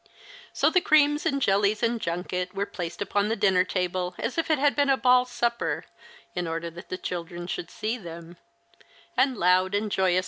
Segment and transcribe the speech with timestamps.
[0.57, 4.49] 80 the creams and jellies and junket were placed upon the dinner table, as if
[4.49, 5.85] it had been a ball supper,
[6.33, 8.37] in order that the children should see them;
[9.15, 10.17] and loud and joyous The Christmas Hirelings.